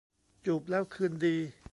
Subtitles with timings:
[0.45, 1.35] จูบแล้วคืนดี